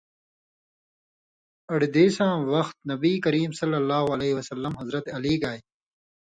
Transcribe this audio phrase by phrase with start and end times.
[1.71, 5.59] اڑدېساں وخت نبی کریم ﷺ، حضرت علیؓ گائ